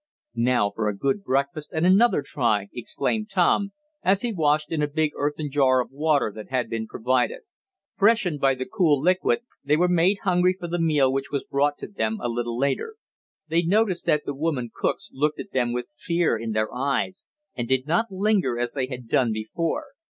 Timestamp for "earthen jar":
5.15-5.79